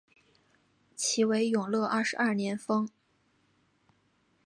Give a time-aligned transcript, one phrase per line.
[0.95, 2.89] 其为永乐二十二年封。